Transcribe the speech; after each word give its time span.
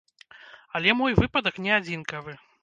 Але 0.79 0.95
мой 1.01 1.17
выпадак 1.19 1.61
не 1.67 1.71
адзінкавы. 1.77 2.37